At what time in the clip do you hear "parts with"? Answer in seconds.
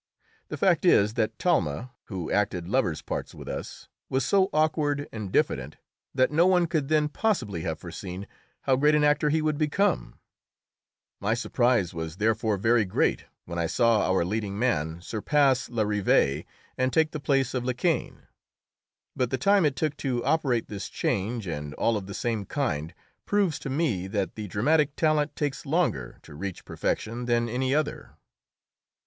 3.03-3.47